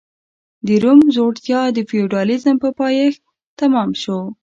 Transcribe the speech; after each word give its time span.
د 0.65 0.69
روم 0.83 0.99
ځوړتیا 1.15 1.61
د 1.75 1.79
فیوډالېزم 1.89 2.55
په 2.63 2.69
پایښت 2.79 3.21
تمام 3.59 3.89
شو 4.01 4.19